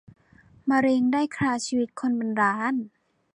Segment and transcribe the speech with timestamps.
[0.69, 2.73] มะเร็งได้คร่าชีวิตคนเป็นล้าน